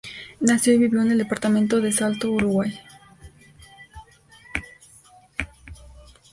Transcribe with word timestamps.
Nació 0.39 0.73
y 0.73 0.79
vivió 0.79 1.03
en 1.03 1.11
el 1.11 1.19
departamento 1.19 1.79
de 1.79 1.91
Salto, 1.91 2.31
Uruguay. 2.31 2.79